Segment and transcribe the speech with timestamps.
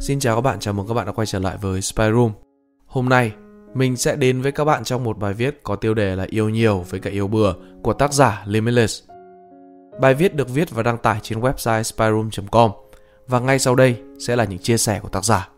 [0.00, 2.32] Xin chào các bạn, chào mừng các bạn đã quay trở lại với Spy Room.
[2.86, 3.32] Hôm nay,
[3.74, 6.48] mình sẽ đến với các bạn trong một bài viết có tiêu đề là Yêu
[6.48, 9.02] nhiều với cả yêu bừa của tác giả Limitless.
[10.00, 12.70] Bài viết được viết và đăng tải trên website spyroom.com
[13.26, 15.48] và ngay sau đây sẽ là những chia sẻ của tác giả.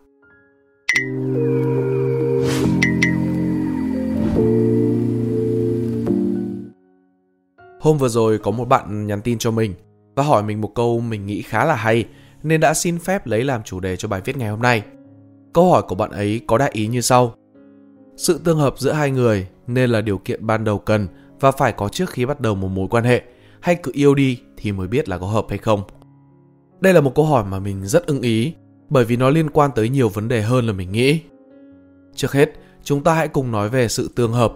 [7.81, 9.75] Hôm vừa rồi có một bạn nhắn tin cho mình
[10.15, 12.05] và hỏi mình một câu mình nghĩ khá là hay
[12.49, 14.83] nên đã xin phép lấy làm chủ đề cho bài viết ngày hôm nay.
[15.53, 17.35] Câu hỏi của bạn ấy có đại ý như sau.
[18.17, 21.09] Sự tương hợp giữa hai người nên là điều kiện ban đầu cần
[21.41, 23.23] và phải có trước khi bắt đầu một mối quan hệ
[23.61, 25.83] hay cứ yêu đi thì mới biết là có hợp hay không.
[26.81, 28.55] Đây là một câu hỏi mà mình rất ưng ý
[28.89, 31.21] bởi vì nó liên quan tới nhiều vấn đề hơn là mình nghĩ.
[32.15, 34.53] Trước hết, chúng ta hãy cùng nói về sự tương hợp.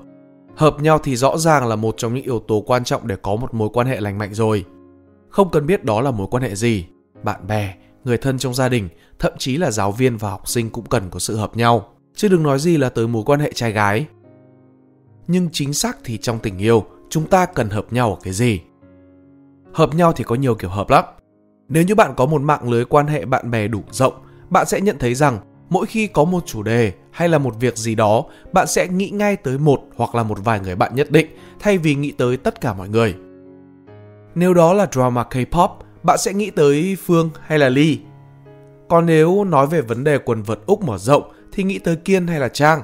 [0.56, 3.36] Hợp nhau thì rõ ràng là một trong những yếu tố quan trọng để có
[3.36, 4.64] một mối quan hệ lành mạnh rồi.
[5.28, 6.86] Không cần biết đó là mối quan hệ gì,
[7.22, 10.70] bạn bè, người thân trong gia đình, thậm chí là giáo viên và học sinh
[10.70, 13.52] cũng cần có sự hợp nhau, chứ đừng nói gì là tới mối quan hệ
[13.52, 14.06] trai gái.
[15.27, 18.60] Nhưng chính xác thì trong tình yêu, chúng ta cần hợp nhau ở cái gì?
[19.72, 21.05] Hợp nhau thì có nhiều kiểu hợp lắm.
[21.69, 24.14] Nếu như bạn có một mạng lưới quan hệ bạn bè đủ rộng,
[24.50, 25.38] bạn sẽ nhận thấy rằng
[25.69, 29.10] mỗi khi có một chủ đề hay là một việc gì đó, bạn sẽ nghĩ
[29.10, 31.27] ngay tới một hoặc là một vài người bạn nhất định
[31.60, 33.14] thay vì nghĩ tới tất cả mọi người.
[34.34, 35.69] Nếu đó là drama K-pop,
[36.03, 37.98] bạn sẽ nghĩ tới Phương hay là Ly.
[38.89, 42.27] Còn nếu nói về vấn đề quần vợt Úc mở rộng thì nghĩ tới Kiên
[42.27, 42.83] hay là Trang.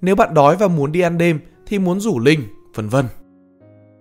[0.00, 2.40] Nếu bạn đói và muốn đi ăn đêm thì muốn rủ Linh,
[2.74, 3.06] vân vân.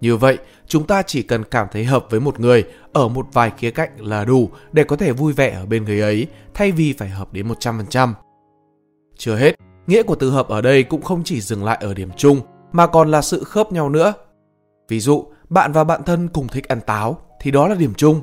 [0.02, 3.52] Như vậy, chúng ta chỉ cần cảm thấy hợp với một người ở một vài
[3.58, 6.94] khía cạnh là đủ để có thể vui vẻ ở bên người ấy, thay vì
[6.94, 8.14] phải hợp đến 100%.
[9.17, 9.56] Chưa hết,
[9.88, 12.88] nghĩa của từ hợp ở đây cũng không chỉ dừng lại ở điểm chung, mà
[12.88, 14.14] còn là sự khớp nhau nữa.
[14.88, 18.22] Ví dụ, bạn và bạn thân cùng thích ăn táo, thì đó là điểm chung.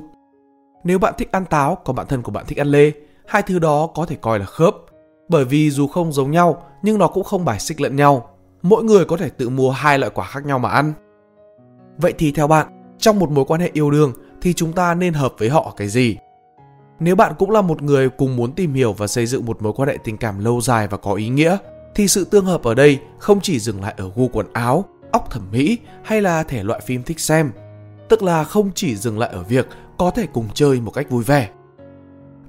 [0.83, 2.91] Nếu bạn thích ăn táo, còn bạn thân của bạn thích ăn lê,
[3.27, 4.75] hai thứ đó có thể coi là khớp.
[5.29, 8.29] Bởi vì dù không giống nhau, nhưng nó cũng không bài xích lẫn nhau.
[8.61, 10.93] Mỗi người có thể tự mua hai loại quả khác nhau mà ăn.
[11.97, 12.67] Vậy thì theo bạn,
[12.97, 15.87] trong một mối quan hệ yêu đương thì chúng ta nên hợp với họ cái
[15.87, 16.17] gì?
[16.99, 19.73] Nếu bạn cũng là một người cùng muốn tìm hiểu và xây dựng một mối
[19.75, 21.57] quan hệ tình cảm lâu dài và có ý nghĩa,
[21.95, 25.31] thì sự tương hợp ở đây không chỉ dừng lại ở gu quần áo, óc
[25.31, 27.51] thẩm mỹ hay là thể loại phim thích xem,
[28.09, 31.23] tức là không chỉ dừng lại ở việc có thể cùng chơi một cách vui
[31.23, 31.49] vẻ.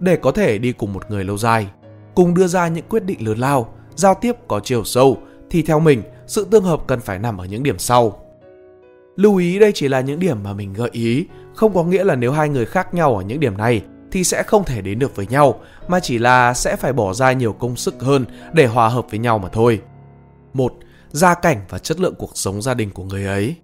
[0.01, 1.67] Để có thể đi cùng một người lâu dài,
[2.15, 5.19] cùng đưa ra những quyết định lớn lao, giao tiếp có chiều sâu
[5.51, 8.25] thì theo mình, sự tương hợp cần phải nằm ở những điểm sau.
[9.17, 12.15] Lưu ý đây chỉ là những điểm mà mình gợi ý, không có nghĩa là
[12.15, 13.83] nếu hai người khác nhau ở những điểm này
[14.13, 17.33] thì sẽ không thể đến được với nhau, mà chỉ là sẽ phải bỏ ra
[17.33, 19.81] nhiều công sức hơn để hòa hợp với nhau mà thôi.
[20.55, 20.73] Một,
[21.11, 23.57] Gia cảnh và chất lượng cuộc sống gia đình của người ấy.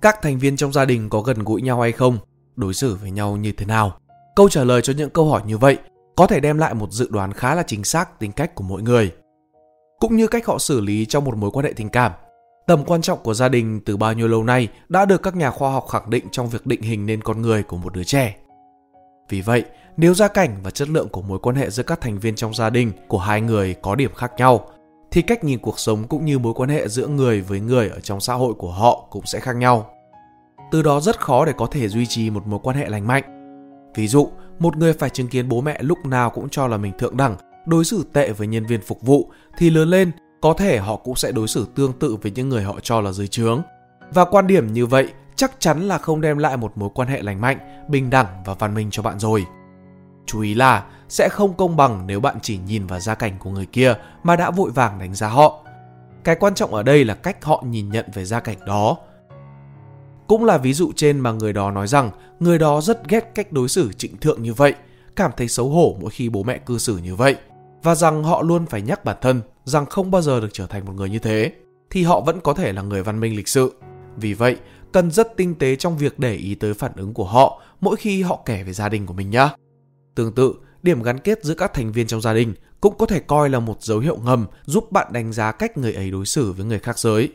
[0.00, 2.18] Các thành viên trong gia đình có gần gũi nhau hay không?
[2.56, 3.98] Đối xử với nhau như thế nào?
[4.36, 5.78] Câu trả lời cho những câu hỏi như vậy
[6.16, 8.82] có thể đem lại một dự đoán khá là chính xác tính cách của mỗi
[8.82, 9.12] người.
[9.98, 12.12] Cũng như cách họ xử lý trong một mối quan hệ tình cảm.
[12.66, 15.50] Tầm quan trọng của gia đình từ bao nhiêu lâu nay đã được các nhà
[15.50, 18.36] khoa học khẳng định trong việc định hình nên con người của một đứa trẻ.
[19.28, 19.64] Vì vậy,
[19.96, 22.54] nếu gia cảnh và chất lượng của mối quan hệ giữa các thành viên trong
[22.54, 24.68] gia đình của hai người có điểm khác nhau,
[25.10, 28.00] thì cách nhìn cuộc sống cũng như mối quan hệ giữa người với người ở
[28.00, 29.90] trong xã hội của họ cũng sẽ khác nhau.
[30.70, 33.24] Từ đó rất khó để có thể duy trì một mối quan hệ lành mạnh.
[33.94, 36.92] Ví dụ, một người phải chứng kiến bố mẹ lúc nào cũng cho là mình
[36.98, 37.36] thượng đẳng,
[37.66, 40.10] đối xử tệ với nhân viên phục vụ thì lớn lên
[40.40, 43.12] có thể họ cũng sẽ đối xử tương tự với những người họ cho là
[43.12, 43.62] dưới trướng.
[44.12, 47.22] Và quan điểm như vậy chắc chắn là không đem lại một mối quan hệ
[47.22, 47.58] lành mạnh,
[47.88, 49.44] bình đẳng và văn minh cho bạn rồi.
[50.28, 53.50] Chú ý là sẽ không công bằng nếu bạn chỉ nhìn vào gia cảnh của
[53.50, 55.64] người kia mà đã vội vàng đánh giá họ.
[56.24, 58.96] Cái quan trọng ở đây là cách họ nhìn nhận về gia cảnh đó.
[60.26, 63.52] Cũng là ví dụ trên mà người đó nói rằng người đó rất ghét cách
[63.52, 64.74] đối xử trịnh thượng như vậy,
[65.16, 67.36] cảm thấy xấu hổ mỗi khi bố mẹ cư xử như vậy
[67.82, 70.84] và rằng họ luôn phải nhắc bản thân rằng không bao giờ được trở thành
[70.84, 71.52] một người như thế
[71.90, 73.72] thì họ vẫn có thể là người văn minh lịch sự.
[74.16, 74.56] Vì vậy,
[74.92, 78.22] cần rất tinh tế trong việc để ý tới phản ứng của họ mỗi khi
[78.22, 79.48] họ kể về gia đình của mình nhé.
[80.18, 83.20] Tương tự, điểm gắn kết giữa các thành viên trong gia đình cũng có thể
[83.20, 86.52] coi là một dấu hiệu ngầm giúp bạn đánh giá cách người ấy đối xử
[86.52, 87.32] với người khác giới.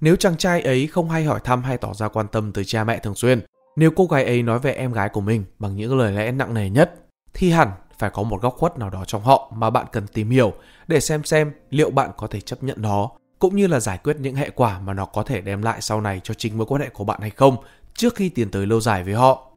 [0.00, 2.84] Nếu chàng trai ấy không hay hỏi thăm hay tỏ ra quan tâm tới cha
[2.84, 3.40] mẹ thường xuyên,
[3.76, 6.54] nếu cô gái ấy nói về em gái của mình bằng những lời lẽ nặng
[6.54, 6.94] nề nhất,
[7.34, 10.30] thì hẳn phải có một góc khuất nào đó trong họ mà bạn cần tìm
[10.30, 10.52] hiểu
[10.88, 14.16] để xem xem liệu bạn có thể chấp nhận nó, cũng như là giải quyết
[14.20, 16.82] những hệ quả mà nó có thể đem lại sau này cho chính mối quan
[16.82, 17.56] hệ của bạn hay không
[17.94, 19.50] trước khi tiến tới lâu dài với họ.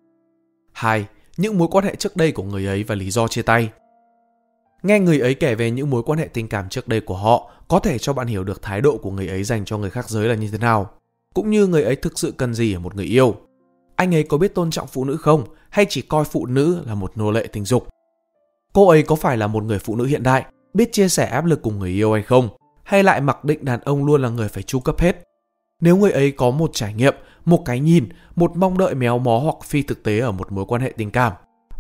[0.74, 1.06] 2
[1.42, 3.70] những mối quan hệ trước đây của người ấy và lý do chia tay.
[4.84, 7.52] Nghe người ấy kể về những mối quan hệ tình cảm trước đây của họ
[7.68, 10.10] có thể cho bạn hiểu được thái độ của người ấy dành cho người khác
[10.10, 10.90] giới là như thế nào,
[11.34, 13.36] cũng như người ấy thực sự cần gì ở một người yêu.
[13.96, 16.96] Anh ấy có biết tôn trọng phụ nữ không hay chỉ coi phụ nữ là
[16.96, 17.88] một nô lệ tình dục?
[18.74, 21.46] Cô ấy có phải là một người phụ nữ hiện đại, biết chia sẻ áp
[21.46, 22.50] lực cùng người yêu hay không?
[22.84, 25.24] Hay lại mặc định đàn ông luôn là người phải chu cấp hết?
[25.82, 27.16] Nếu người ấy có một trải nghiệm,
[27.46, 30.66] một cái nhìn, một mong đợi méo mó hoặc phi thực tế ở một mối
[30.68, 31.34] quan hệ tình cảm,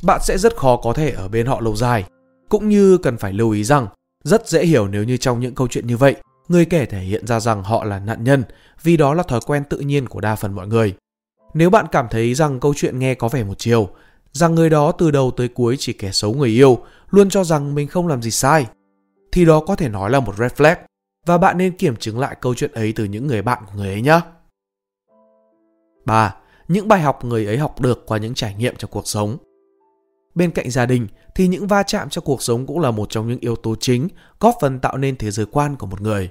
[0.04, 2.04] bạn sẽ rất khó có thể ở bên họ lâu dài.
[2.50, 3.88] Cũng như cần phải lưu ý rằng,
[4.24, 6.16] rất dễ hiểu nếu như trong những câu chuyện như vậy,
[6.48, 8.44] người kể thể hiện ra rằng họ là nạn nhân,
[8.84, 10.94] vì đó là thói quen tự nhiên của đa phần mọi người.
[11.54, 13.90] Nếu bạn cảm thấy rằng câu chuyện nghe có vẻ một chiều,
[14.32, 16.80] rằng người đó từ đầu tới cuối chỉ kẻ xấu người yêu,
[17.10, 18.66] luôn cho rằng mình không làm gì sai,
[19.32, 20.76] thì đó có thể nói là một red flag
[21.26, 23.88] và bạn nên kiểm chứng lại câu chuyện ấy từ những người bạn của người
[23.88, 24.20] ấy nhé.
[26.06, 26.36] 3.
[26.68, 29.38] Những bài học người ấy học được qua những trải nghiệm trong cuộc sống.
[30.36, 33.28] Bên cạnh gia đình thì những va chạm trong cuộc sống cũng là một trong
[33.28, 34.08] những yếu tố chính
[34.40, 36.30] góp phần tạo nên thế giới quan của một người.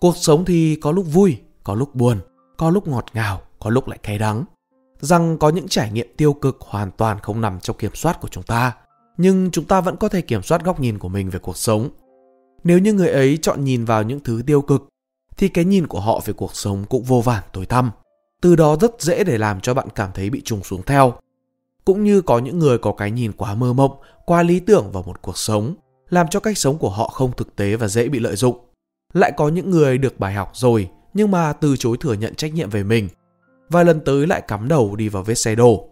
[0.00, 2.18] Cuộc sống thì có lúc vui, có lúc buồn,
[2.56, 4.44] có lúc ngọt ngào, có lúc lại cay đắng.
[5.00, 8.28] Rằng có những trải nghiệm tiêu cực hoàn toàn không nằm trong kiểm soát của
[8.28, 8.76] chúng ta,
[9.16, 11.90] nhưng chúng ta vẫn có thể kiểm soát góc nhìn của mình về cuộc sống.
[12.64, 14.88] Nếu như người ấy chọn nhìn vào những thứ tiêu cực,
[15.36, 17.90] thì cái nhìn của họ về cuộc sống cũng vô vàn tối tăm.
[18.44, 21.12] Từ đó rất dễ để làm cho bạn cảm thấy bị trùng xuống theo.
[21.84, 23.92] Cũng như có những người có cái nhìn quá mơ mộng,
[24.26, 25.74] quá lý tưởng vào một cuộc sống,
[26.10, 28.58] làm cho cách sống của họ không thực tế và dễ bị lợi dụng.
[29.12, 32.54] Lại có những người được bài học rồi nhưng mà từ chối thừa nhận trách
[32.54, 33.08] nhiệm về mình
[33.68, 35.88] và lần tới lại cắm đầu đi vào vết xe đổ.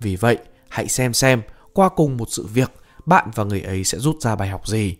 [0.00, 0.38] Vì vậy,
[0.68, 1.42] hãy xem xem
[1.72, 2.72] qua cùng một sự việc
[3.06, 4.96] bạn và người ấy sẽ rút ra bài học gì.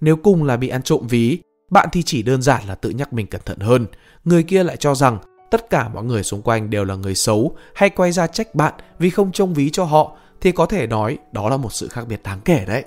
[0.00, 1.38] Nếu cùng là bị ăn trộm ví,
[1.70, 3.86] bạn thì chỉ đơn giản là tự nhắc mình cẩn thận hơn,
[4.24, 5.18] người kia lại cho rằng
[5.50, 8.74] tất cả mọi người xung quanh đều là người xấu hay quay ra trách bạn
[8.98, 12.04] vì không trông ví cho họ thì có thể nói đó là một sự khác
[12.08, 12.84] biệt đáng kể đấy.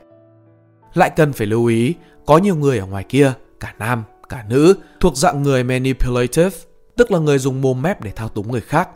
[0.93, 1.93] Lại cần phải lưu ý,
[2.25, 6.57] có nhiều người ở ngoài kia, cả nam, cả nữ, thuộc dạng người manipulative,
[6.95, 8.89] tức là người dùng mồm mép để thao túng người khác.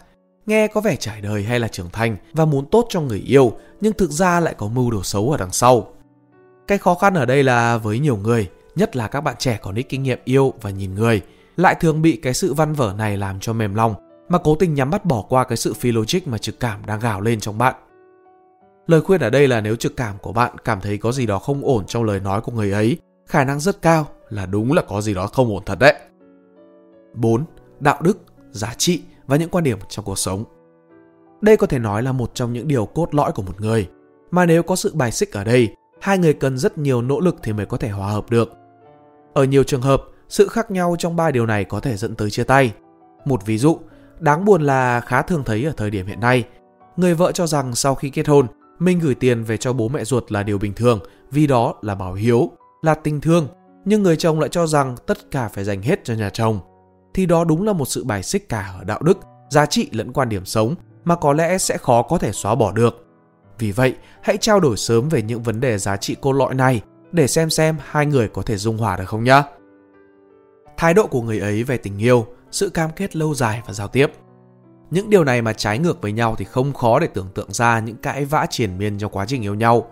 [0.46, 3.52] Nghe có vẻ trải đời hay là trưởng thành và muốn tốt cho người yêu,
[3.81, 5.88] nhưng thực ra lại có mưu đồ xấu ở đằng sau.
[6.68, 9.75] Cái khó khăn ở đây là với nhiều người, nhất là các bạn trẻ còn
[9.75, 11.22] ít kinh nghiệm yêu và nhìn người,
[11.62, 13.96] lại thường bị cái sự văn vở này làm cho mềm lòng,
[14.30, 17.00] mà cố tình nhắm mắt bỏ qua cái sự phi logic mà trực cảm đang
[17.00, 17.75] gào lên trong bạn.
[18.88, 21.40] Lời khuyên ở đây là nếu trực cảm của bạn cảm thấy có gì đó
[21.40, 22.98] không ổn trong lời nói của người ấy,
[23.28, 25.94] khả năng rất cao là đúng là có gì đó không ổn thật đấy.
[27.13, 27.44] 4.
[27.80, 28.18] Đạo đức,
[28.52, 30.44] giá trị và những quan điểm trong cuộc sống.
[31.42, 33.90] Đây có thể nói là một trong những điều cốt lõi của một người,
[34.31, 37.36] mà nếu có sự bài xích ở đây, hai người cần rất nhiều nỗ lực
[37.44, 38.54] thì mới có thể hòa hợp được.
[39.34, 42.30] Ở nhiều trường hợp, sự khác nhau trong ba điều này có thể dẫn tới
[42.30, 42.74] chia tay.
[43.25, 43.80] Một ví dụ,
[44.19, 46.44] đáng buồn là khá thường thấy ở thời điểm hiện nay,
[46.98, 48.48] người vợ cho rằng sau khi kết hôn,
[48.80, 51.00] mình gửi tiền về cho bố mẹ ruột là điều bình thường
[51.31, 52.51] vì đó là bảo hiếu,
[52.81, 53.48] là tình thương,
[53.86, 56.60] nhưng người chồng lại cho rằng tất cả phải dành hết cho nhà chồng.
[57.13, 59.18] Thì đó đúng là một sự bài xích cả ở đạo đức,
[59.50, 62.72] giá trị lẫn quan điểm sống mà có lẽ sẽ khó có thể xóa bỏ
[62.72, 63.06] được.
[63.60, 66.81] Vì vậy, hãy trao đổi sớm về những vấn đề giá trị cốt lõi này
[67.12, 69.44] để xem xem hai người có thể dung hòa được không nhá.
[70.81, 73.88] Thái độ của người ấy về tình yêu, sự cam kết lâu dài và giao
[73.88, 74.12] tiếp.
[74.92, 77.80] Những điều này mà trái ngược với nhau thì không khó để tưởng tượng ra
[77.80, 79.88] những cãi vã triền miên trong quá trình yêu nhau.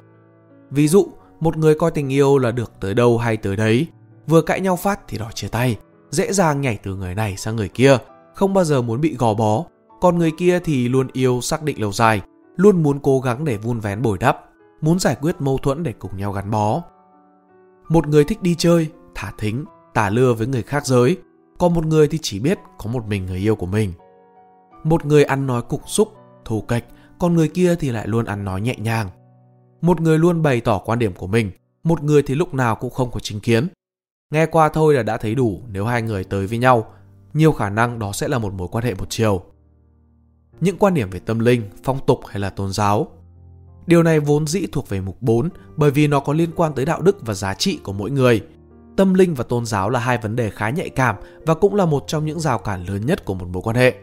[0.72, 1.08] Ví dụ,
[1.40, 3.88] một người coi tình yêu là được tới đâu hay tới đấy,
[4.28, 5.78] vừa cãi nhau phát thì đòi chia tay,
[6.10, 7.98] dễ dàng nhảy từ người này sang người kia,
[8.36, 9.66] không bao giờ muốn bị gò bó,
[10.02, 12.22] còn người kia thì luôn yêu xác định lâu dài,
[12.56, 14.40] luôn muốn cố gắng để vun vén bồi đắp,
[14.82, 16.82] muốn giải quyết mâu thuẫn để cùng nhau gắn bó.
[17.90, 21.18] Một người thích đi chơi, thả thính, tả lưa với người khác giới,
[21.58, 23.94] còn một người thì chỉ biết có một mình người yêu của mình.
[24.84, 26.14] Một người ăn nói cục xúc,
[26.46, 26.84] thù kệch,
[27.20, 29.10] còn người kia thì lại luôn ăn nói nhẹ nhàng.
[29.82, 31.52] Một người luôn bày tỏ quan điểm của mình,
[31.84, 33.68] một người thì lúc nào cũng không có chính kiến.
[34.32, 36.94] Nghe qua thôi là đã thấy đủ nếu hai người tới với nhau,
[37.34, 39.42] nhiều khả năng đó sẽ là một mối quan hệ một chiều.
[40.62, 43.08] Những quan điểm về tâm linh, phong tục hay là tôn giáo.
[43.88, 46.86] Điều này vốn dĩ thuộc về mục 4 bởi vì nó có liên quan tới
[46.86, 48.42] đạo đức và giá trị của mỗi người.
[49.00, 51.16] Tâm linh và tôn giáo là hai vấn đề khá nhạy cảm
[51.46, 53.94] và cũng là một trong những rào cản lớn nhất của một mối quan hệ.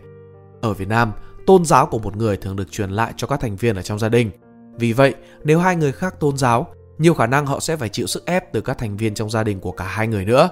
[0.61, 1.13] Ở Việt Nam,
[1.47, 3.99] tôn giáo của một người thường được truyền lại cho các thành viên ở trong
[3.99, 4.31] gia đình–
[4.79, 6.67] vì vậy, nếu hai người khác tôn giáo,
[6.99, 9.45] nhiều khả năng họ sẽ phải chịu sức ép từ các thành viên trong gia
[9.45, 10.51] đình của cả hai người nữa.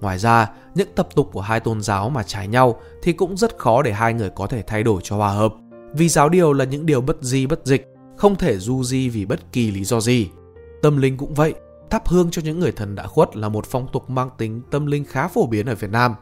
[0.00, 3.58] Ngoài ra, những tập tục của hai tôn giáo mà trái nhau thì cũng rất
[3.58, 5.54] khó để hai người có thể thay đổi cho hòa hợp.
[5.94, 9.24] Vì giáo điều là những điều bất di bất dịch, không thể du di vì
[9.24, 10.28] bất kỳ lý do gì.
[10.82, 11.54] Tâm linh cũng vậy,
[11.92, 14.86] thắp hương cho những người thần đã khuất là một phong tục mang tính tâm
[14.86, 16.14] linh khá phổ biến ở Việt Nam.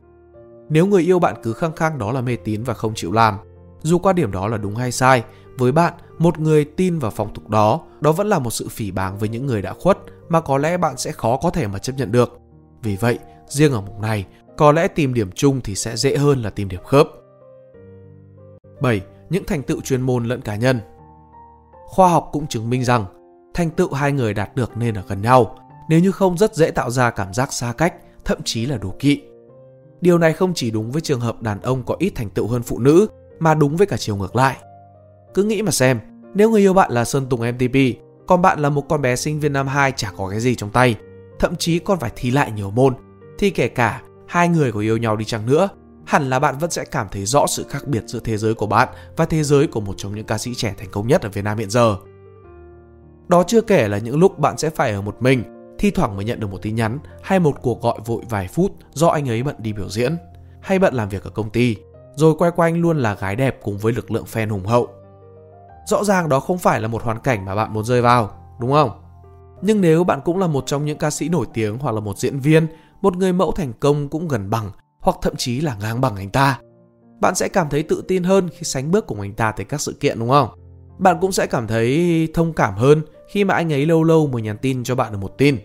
[0.69, 3.39] Nếu người yêu bạn cứ khăng khăng đó là mê tín và không chịu làm,
[3.83, 5.25] dù quan điểm đó là đúng hay sai,
[5.59, 8.91] với bạn, một người tin vào phong tục đó, đó vẫn là một sự phỉ
[8.91, 9.99] báng với những người đã khuất
[10.29, 12.39] mà có lẽ bạn sẽ khó có thể mà chấp nhận được.
[12.83, 16.43] Vì vậy, riêng ở mục này, có lẽ tìm điểm chung thì sẽ dễ hơn
[16.43, 17.09] là tìm điểm khớp.
[18.81, 19.00] 7.
[19.31, 20.81] Những thành tựu chuyên môn lẫn cá nhân
[21.87, 23.05] Khoa học cũng chứng minh rằng
[23.54, 25.57] thành tựu hai người đạt được nên ở gần nhau,
[25.88, 28.95] nếu như không rất dễ tạo ra cảm giác xa cách, thậm chí là đố
[28.99, 29.23] kỵ.
[30.00, 32.62] Điều này không chỉ đúng với trường hợp đàn ông có ít thành tựu hơn
[32.62, 33.07] phụ nữ,
[33.38, 34.57] mà đúng với cả chiều ngược lại.
[35.35, 36.00] Cứ nghĩ mà xem,
[36.35, 37.76] nếu người yêu bạn là Sơn Tùng MTP,
[38.26, 40.71] còn bạn là một con bé sinh viên năm 2 chả có cái gì trong
[40.71, 40.97] tay,
[41.38, 42.95] thậm chí còn phải thi lại nhiều môn,
[43.38, 45.69] thì kể cả hai người có yêu nhau đi chăng nữa,
[46.07, 48.66] hẳn là bạn vẫn sẽ cảm thấy rõ sự khác biệt giữa thế giới của
[48.66, 51.28] bạn và thế giới của một trong những ca sĩ trẻ thành công nhất ở
[51.28, 51.97] Việt Nam hiện giờ.
[53.31, 55.43] Đó chưa kể là những lúc bạn sẽ phải ở một mình,
[55.79, 58.73] thi thoảng mới nhận được một tin nhắn hay một cuộc gọi vội vài phút
[58.93, 60.17] do anh ấy bận đi biểu diễn
[60.63, 61.77] hay bận làm việc ở công ty,
[62.15, 64.89] rồi quay quanh luôn là gái đẹp cùng với lực lượng fan hùng hậu.
[65.87, 68.73] Rõ ràng đó không phải là một hoàn cảnh mà bạn muốn rơi vào, đúng
[68.73, 68.91] không?
[69.63, 72.19] Nhưng nếu bạn cũng là một trong những ca sĩ nổi tiếng hoặc là một
[72.19, 72.67] diễn viên,
[73.03, 74.71] một người mẫu thành công cũng gần bằng
[75.01, 76.61] hoặc thậm chí là ngang bằng anh ta,
[77.21, 79.81] bạn sẽ cảm thấy tự tin hơn khi sánh bước cùng anh ta tới các
[79.81, 80.49] sự kiện đúng không?
[80.99, 84.43] Bạn cũng sẽ cảm thấy thông cảm hơn khi mà anh ấy lâu lâu mới
[84.43, 85.57] nhắn tin cho bạn được một tin.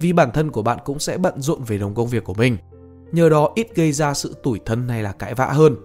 [0.00, 2.56] Vì bản thân của bạn cũng sẽ bận rộn về đồng công việc của mình.
[3.12, 5.76] Nhờ đó ít gây ra sự tủi thân hay là cãi vã hơn.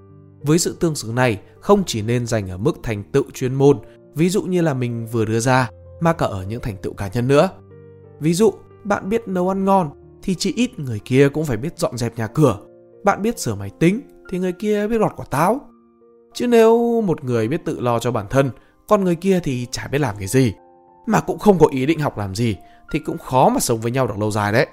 [0.41, 3.79] Với sự tương xứng này, không chỉ nên dành ở mức thành tựu chuyên môn,
[4.15, 5.69] ví dụ như là mình vừa đưa ra,
[6.00, 7.50] mà cả ở những thành tựu cá nhân nữa.
[8.19, 8.51] Ví dụ,
[8.84, 9.89] bạn biết nấu ăn ngon
[10.24, 12.60] thì chỉ ít người kia cũng phải biết dọn dẹp nhà cửa.
[13.03, 15.62] Bạn biết sửa máy tính thì người kia biết gọt quả táo.
[16.34, 18.50] Chứ nếu một người biết tự lo cho bản thân,
[18.88, 20.53] còn người kia thì chả biết làm cái gì,
[21.07, 22.55] mà cũng không có ý định học làm gì
[22.91, 24.67] thì cũng khó mà sống với nhau được lâu dài đấy.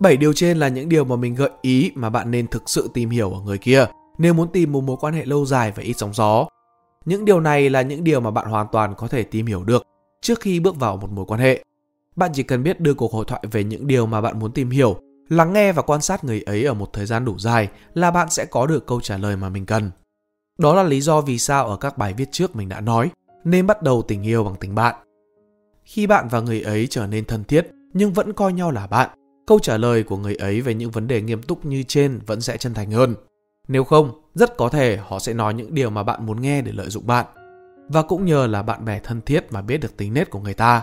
[0.00, 2.90] Bảy điều trên là những điều mà mình gợi ý mà bạn nên thực sự
[2.94, 3.86] tìm hiểu ở người kia
[4.18, 6.46] nếu muốn tìm một mối quan hệ lâu dài và ít sóng gió.
[7.04, 9.86] Những điều này là những điều mà bạn hoàn toàn có thể tìm hiểu được
[10.20, 11.64] trước khi bước vào một mối quan hệ.
[12.16, 14.70] Bạn chỉ cần biết đưa cuộc hội thoại về những điều mà bạn muốn tìm
[14.70, 14.96] hiểu,
[15.28, 18.30] lắng nghe và quan sát người ấy ở một thời gian đủ dài là bạn
[18.30, 19.90] sẽ có được câu trả lời mà mình cần.
[20.58, 23.10] Đó là lý do vì sao ở các bài viết trước mình đã nói
[23.44, 24.94] nên bắt đầu tình yêu bằng tình bạn.
[25.84, 29.10] Khi bạn và người ấy trở nên thân thiết nhưng vẫn coi nhau là bạn,
[29.46, 32.40] câu trả lời của người ấy về những vấn đề nghiêm túc như trên vẫn
[32.40, 33.14] sẽ chân thành hơn.
[33.68, 36.72] Nếu không, rất có thể họ sẽ nói những điều mà bạn muốn nghe để
[36.72, 37.26] lợi dụng bạn.
[37.88, 40.54] Và cũng nhờ là bạn bè thân thiết mà biết được tính nết của người
[40.54, 40.82] ta,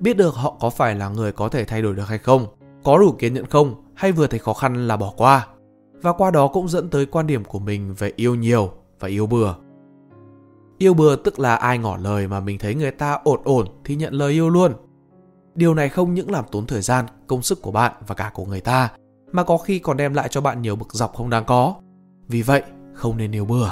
[0.00, 2.46] biết được họ có phải là người có thể thay đổi được hay không,
[2.84, 5.46] có đủ kiên nhẫn không hay vừa thấy khó khăn là bỏ qua.
[6.02, 9.26] Và qua đó cũng dẫn tới quan điểm của mình về yêu nhiều và yêu
[9.26, 9.54] bừa.
[10.82, 13.96] Yêu bừa tức là ai ngỏ lời mà mình thấy người ta ổn ổn thì
[13.96, 14.72] nhận lời yêu luôn.
[15.54, 18.44] Điều này không những làm tốn thời gian, công sức của bạn và cả của
[18.44, 18.90] người ta,
[19.32, 21.74] mà có khi còn đem lại cho bạn nhiều bực dọc không đáng có.
[22.28, 22.62] Vì vậy,
[22.94, 23.70] không nên yêu bừa.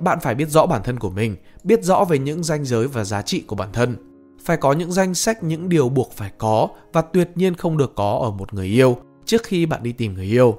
[0.00, 3.04] Bạn phải biết rõ bản thân của mình, biết rõ về những ranh giới và
[3.04, 3.96] giá trị của bản thân.
[4.44, 7.92] Phải có những danh sách những điều buộc phải có và tuyệt nhiên không được
[7.94, 10.56] có ở một người yêu trước khi bạn đi tìm người yêu.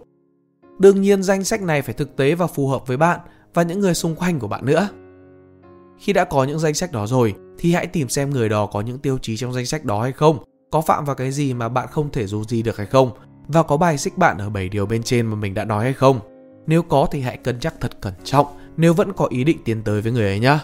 [0.79, 3.19] Đương nhiên danh sách này phải thực tế và phù hợp với bạn
[3.53, 4.89] và những người xung quanh của bạn nữa.
[6.01, 8.81] Khi đã có những danh sách đó rồi thì hãy tìm xem người đó có
[8.81, 10.37] những tiêu chí trong danh sách đó hay không,
[10.71, 13.11] có phạm vào cái gì mà bạn không thể dù gì được hay không
[13.47, 15.93] và có bài xích bạn ở 7 điều bên trên mà mình đã nói hay
[15.93, 16.19] không.
[16.67, 18.45] Nếu có thì hãy cân nhắc thật cẩn trọng
[18.77, 20.59] nếu vẫn có ý định tiến tới với người ấy nhé.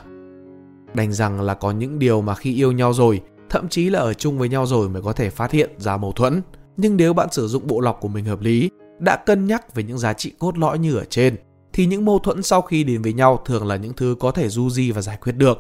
[0.94, 4.14] Đành rằng là có những điều mà khi yêu nhau rồi, thậm chí là ở
[4.14, 6.42] chung với nhau rồi mới có thể phát hiện ra mâu thuẫn.
[6.78, 9.84] Nhưng nếu bạn sử dụng bộ lọc của mình hợp lý, đã cân nhắc về
[9.84, 11.36] những giá trị cốt lõi như ở trên,
[11.78, 14.50] thì những mâu thuẫn sau khi đến với nhau thường là những thứ có thể
[14.50, 15.60] du di và giải quyết được.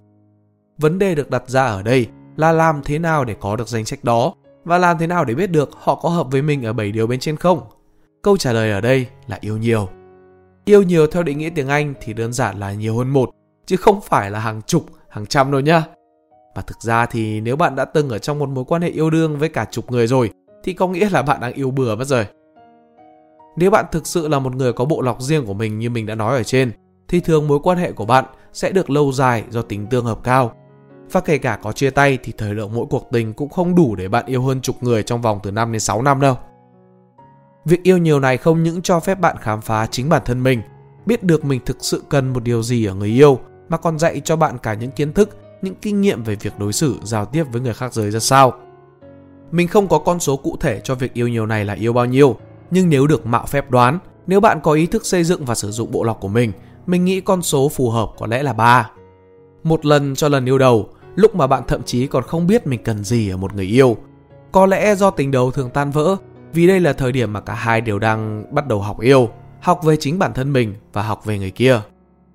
[0.77, 3.85] Vấn đề được đặt ra ở đây là làm thế nào để có được danh
[3.85, 4.33] sách đó
[4.63, 7.07] và làm thế nào để biết được họ có hợp với mình ở 7 điều
[7.07, 7.61] bên trên không?
[8.21, 9.89] Câu trả lời ở đây là yêu nhiều.
[10.65, 13.29] Yêu nhiều theo định nghĩa tiếng Anh thì đơn giản là nhiều hơn một,
[13.65, 15.83] chứ không phải là hàng chục, hàng trăm đâu nhá.
[16.55, 19.09] Và thực ra thì nếu bạn đã từng ở trong một mối quan hệ yêu
[19.09, 20.29] đương với cả chục người rồi,
[20.63, 22.25] thì có nghĩa là bạn đang yêu bừa mất rồi.
[23.57, 26.05] Nếu bạn thực sự là một người có bộ lọc riêng của mình như mình
[26.05, 26.71] đã nói ở trên,
[27.07, 30.19] thì thường mối quan hệ của bạn sẽ được lâu dài do tính tương hợp
[30.23, 30.53] cao.
[31.11, 33.95] Và kể cả có chia tay thì thời lượng mỗi cuộc tình cũng không đủ
[33.95, 36.35] để bạn yêu hơn chục người trong vòng từ 5 đến 6 năm đâu.
[37.65, 40.61] Việc yêu nhiều này không những cho phép bạn khám phá chính bản thân mình,
[41.05, 44.21] biết được mình thực sự cần một điều gì ở người yêu, mà còn dạy
[44.25, 47.43] cho bạn cả những kiến thức, những kinh nghiệm về việc đối xử, giao tiếp
[47.51, 48.53] với người khác giới ra sao.
[49.51, 52.05] Mình không có con số cụ thể cho việc yêu nhiều này là yêu bao
[52.05, 52.37] nhiêu,
[52.71, 55.71] nhưng nếu được mạo phép đoán, nếu bạn có ý thức xây dựng và sử
[55.71, 56.51] dụng bộ lọc của mình,
[56.85, 58.89] mình nghĩ con số phù hợp có lẽ là 3.
[59.63, 62.83] Một lần cho lần yêu đầu, lúc mà bạn thậm chí còn không biết mình
[62.83, 63.97] cần gì ở một người yêu.
[64.51, 66.15] Có lẽ do tình đầu thường tan vỡ,
[66.53, 69.29] vì đây là thời điểm mà cả hai đều đang bắt đầu học yêu,
[69.61, 71.81] học về chính bản thân mình và học về người kia.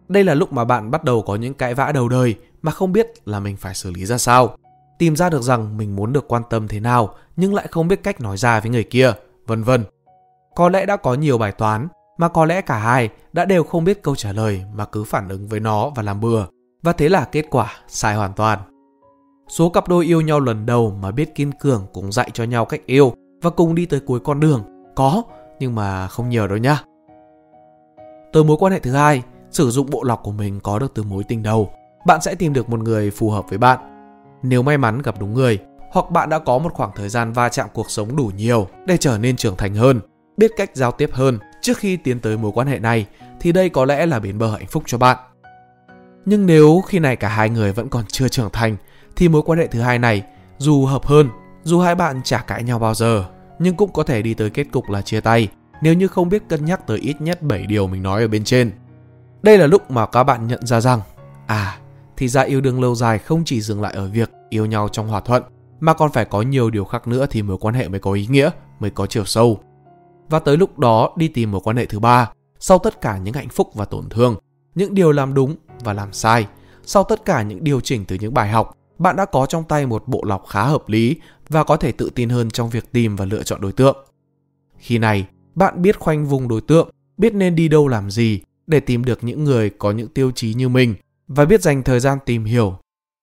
[0.09, 2.93] Đây là lúc mà bạn bắt đầu có những cãi vã đầu đời mà không
[2.93, 4.57] biết là mình phải xử lý ra sao.
[4.99, 8.03] Tìm ra được rằng mình muốn được quan tâm thế nào nhưng lại không biết
[8.03, 9.13] cách nói ra với người kia,
[9.47, 9.85] vân vân.
[10.55, 13.85] Có lẽ đã có nhiều bài toán mà có lẽ cả hai đã đều không
[13.85, 16.47] biết câu trả lời mà cứ phản ứng với nó và làm bừa.
[16.83, 18.59] Và thế là kết quả sai hoàn toàn.
[19.49, 22.65] Số cặp đôi yêu nhau lần đầu mà biết kiên cường cùng dạy cho nhau
[22.65, 24.65] cách yêu và cùng đi tới cuối con đường.
[24.95, 25.23] Có,
[25.59, 26.83] nhưng mà không nhiều đâu nhá.
[28.33, 31.03] Tới mối quan hệ thứ hai, sử dụng bộ lọc của mình có được từ
[31.03, 31.71] mối tình đầu,
[32.07, 33.79] bạn sẽ tìm được một người phù hợp với bạn.
[34.43, 35.59] Nếu may mắn gặp đúng người,
[35.91, 38.97] hoặc bạn đã có một khoảng thời gian va chạm cuộc sống đủ nhiều để
[38.97, 40.01] trở nên trưởng thành hơn,
[40.37, 43.07] biết cách giao tiếp hơn trước khi tiến tới mối quan hệ này
[43.41, 45.17] thì đây có lẽ là bến bờ hạnh phúc cho bạn.
[46.25, 48.77] Nhưng nếu khi này cả hai người vẫn còn chưa trưởng thành
[49.17, 50.23] thì mối quan hệ thứ hai này
[50.59, 51.29] dù hợp hơn,
[51.63, 53.25] dù hai bạn chả cãi nhau bao giờ,
[53.59, 55.49] nhưng cũng có thể đi tới kết cục là chia tay
[55.83, 58.45] nếu như không biết cân nhắc tới ít nhất 7 điều mình nói ở bên
[58.45, 58.71] trên.
[59.43, 61.01] Đây là lúc mà các bạn nhận ra rằng,
[61.47, 61.79] à,
[62.17, 65.09] thì ra yêu đương lâu dài không chỉ dừng lại ở việc yêu nhau trong
[65.09, 65.43] hòa thuận,
[65.81, 68.27] mà còn phải có nhiều điều khác nữa thì mối quan hệ mới có ý
[68.27, 69.61] nghĩa, mới có chiều sâu.
[70.33, 73.35] Và tới lúc đó đi tìm mối quan hệ thứ ba, sau tất cả những
[73.35, 74.37] hạnh phúc và tổn thương,
[74.75, 76.47] những điều làm đúng và làm sai,
[76.83, 79.87] sau tất cả những điều chỉnh từ những bài học, bạn đã có trong tay
[79.87, 81.17] một bộ lọc khá hợp lý
[81.49, 83.97] và có thể tự tin hơn trong việc tìm và lựa chọn đối tượng.
[84.79, 88.81] Khi này, bạn biết khoanh vùng đối tượng, biết nên đi đâu làm gì để
[88.81, 90.95] tìm được những người có những tiêu chí như mình
[91.29, 92.77] và biết dành thời gian tìm hiểu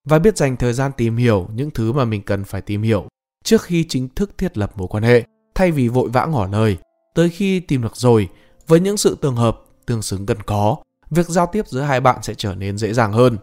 [0.08, 3.08] và biết dành thời gian tìm hiểu những thứ mà mình cần phải tìm hiểu
[3.44, 5.24] trước khi chính thức thiết lập mối quan hệ
[5.56, 6.78] thay vì vội vã ngỏ lời
[7.14, 8.30] tới khi tìm được rồi,
[8.68, 10.78] với những sự tương hợp, tương xứng cần có,
[11.10, 13.38] việc giao tiếp giữa hai bạn sẽ trở nên dễ dàng hơn.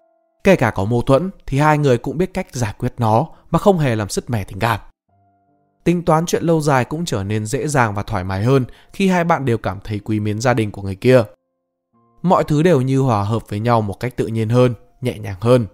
[0.44, 3.58] Kể cả có mâu thuẫn thì hai người cũng biết cách giải quyết nó mà
[3.58, 4.80] không hề làm sứt mẻ tình cảm.
[5.84, 9.08] Tính toán chuyện lâu dài cũng trở nên dễ dàng và thoải mái hơn khi
[9.08, 11.22] hai bạn đều cảm thấy quý mến gia đình của người kia.
[12.22, 15.36] Mọi thứ đều như hòa hợp với nhau một cách tự nhiên hơn, nhẹ nhàng
[15.40, 15.66] hơn.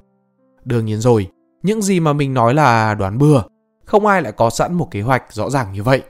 [0.65, 1.29] Đương nhiên rồi,
[1.63, 3.43] những gì mà mình nói là đoán bừa,
[3.85, 6.03] không ai lại có sẵn một kế hoạch rõ ràng như vậy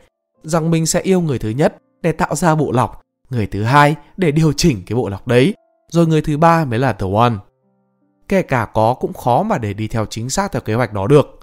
[0.43, 3.97] rằng mình sẽ yêu người thứ nhất để tạo ra bộ lọc, người thứ hai
[4.17, 5.55] để điều chỉnh cái bộ lọc đấy,
[5.89, 7.33] rồi người thứ ba mới là the one.
[8.29, 11.07] Kể cả có cũng khó mà để đi theo chính xác theo kế hoạch đó
[11.07, 11.41] được.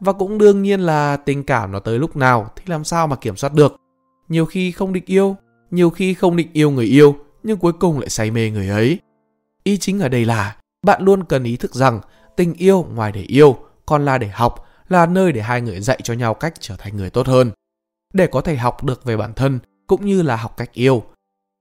[0.00, 3.16] Và cũng đương nhiên là tình cảm nó tới lúc nào thì làm sao mà
[3.16, 3.76] kiểm soát được.
[4.28, 5.36] Nhiều khi không định yêu,
[5.70, 8.98] nhiều khi không định yêu người yêu, nhưng cuối cùng lại say mê người ấy.
[9.64, 10.56] Ý chính ở đây là
[10.86, 12.00] bạn luôn cần ý thức rằng
[12.36, 13.56] tình yêu ngoài để yêu,
[13.86, 16.96] còn là để học, là nơi để hai người dạy cho nhau cách trở thành
[16.96, 17.50] người tốt hơn
[18.12, 21.02] để có thể học được về bản thân cũng như là học cách yêu.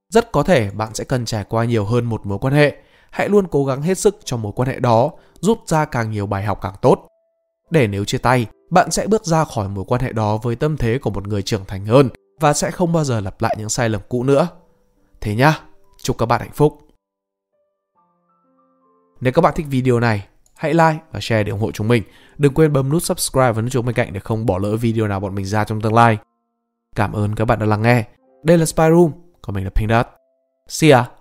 [0.10, 2.78] Rất có thể bạn sẽ cần trải qua nhiều hơn một mối quan hệ.
[3.10, 6.28] Hãy luôn cố gắng hết sức cho mối quan hệ đó rút ra càng nhiều
[6.28, 7.08] bài học càng tốt.
[7.70, 10.78] Để nếu chia tay, bạn sẽ bước ra khỏi mối quan hệ đó với tâm
[10.78, 12.10] thế của một người trưởng thành hơn
[12.40, 14.48] và sẽ không bao giờ lặp lại những sai lầm cũ nữa.
[15.22, 15.60] Thế nhá,
[16.02, 16.88] chúc các bạn hạnh phúc.
[19.22, 22.04] Nếu các bạn thích video này, hãy like và share để ủng hộ chúng mình.
[22.38, 25.08] Đừng quên bấm nút subscribe và nút chuông bên cạnh để không bỏ lỡ video
[25.08, 26.18] nào bọn mình ra trong tương lai
[26.96, 28.04] cảm ơn các bạn đã lắng nghe.
[28.44, 30.08] Đây là spy room, còn mình là pink dot.
[30.68, 31.21] See ya!